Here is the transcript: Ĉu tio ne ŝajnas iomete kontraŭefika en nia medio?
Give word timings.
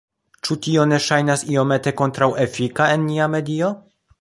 Ĉu 0.47 0.55
tio 0.67 0.85
ne 0.91 0.99
ŝajnas 1.07 1.45
iomete 1.57 1.95
kontraŭefika 2.01 2.89
en 2.95 3.07
nia 3.11 3.29
medio? 3.37 3.71